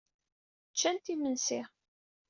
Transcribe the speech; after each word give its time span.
Ččant 0.71 1.05
imensi. 1.13 1.61